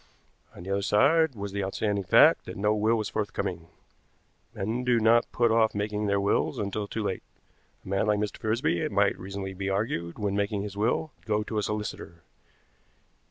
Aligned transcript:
On 0.55 0.63
the 0.63 0.71
other 0.71 0.81
side 0.81 1.35
was 1.35 1.51
the 1.51 1.63
outstanding 1.63 2.03
fact 2.03 2.45
that 2.45 2.57
no 2.57 2.73
will 2.73 2.95
was 2.95 3.09
forthcoming. 3.09 3.67
Men 4.55 4.83
do 4.83 4.99
not 4.99 5.31
put 5.31 5.51
off 5.51 5.75
making 5.75 6.07
their 6.07 6.19
wills 6.19 6.57
until 6.57 6.87
too 6.87 7.03
late. 7.03 7.21
A 7.85 7.87
man 7.87 8.07
like 8.07 8.17
Mr. 8.19 8.39
Frisby, 8.39 8.79
it 8.81 8.91
might 8.91 9.15
reasonably 9.19 9.53
be 9.53 9.69
argued, 9.69 10.17
when 10.17 10.35
making 10.35 10.63
his 10.63 10.75
will, 10.75 11.11
would 11.17 11.27
go 11.27 11.43
to 11.43 11.59
a 11.59 11.61
solicitor. 11.61 12.23